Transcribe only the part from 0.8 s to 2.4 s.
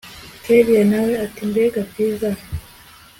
nawe ati mbega byiza